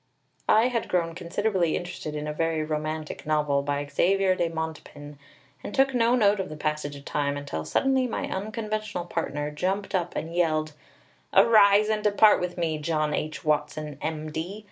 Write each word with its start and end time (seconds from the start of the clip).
I 0.49 0.69
had 0.69 0.87
grown 0.89 1.13
considerably 1.13 1.75
interested 1.75 2.15
in 2.15 2.25
a 2.27 2.33
very 2.33 2.63
romantic 2.63 3.23
novel 3.23 3.61
by 3.61 3.85
Xavier 3.85 4.33
de 4.33 4.49
Montepin, 4.49 5.19
and 5.63 5.75
took 5.75 5.93
no 5.93 6.15
note 6.15 6.39
of 6.39 6.49
the 6.49 6.55
passage 6.57 6.95
of 6.95 7.05
time 7.05 7.37
until 7.37 7.63
suddenly 7.65 8.07
my 8.07 8.27
unconventional 8.27 9.05
partner 9.05 9.51
jumped 9.51 9.93
up 9.93 10.15
and 10.15 10.33
yelled: 10.33 10.73
"Arise 11.35 11.87
and 11.89 12.03
depart 12.03 12.39
with 12.39 12.57
me, 12.57 12.79
John 12.79 13.13
H. 13.13 13.45
Watson, 13.45 13.99
M. 14.01 14.31
D.! 14.31 14.59